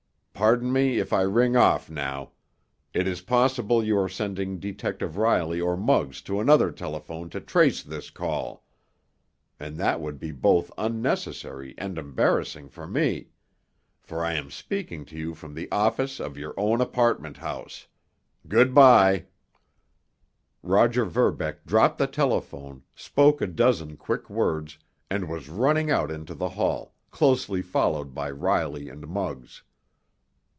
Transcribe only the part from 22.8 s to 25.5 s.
spoke a dozen quick words, and was